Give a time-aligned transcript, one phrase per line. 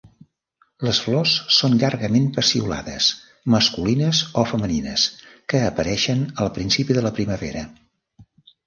[0.87, 3.11] Les flors són llargament peciolades
[3.57, 5.05] masculines o femenines
[5.55, 7.71] que apareixen al principi de la primavera.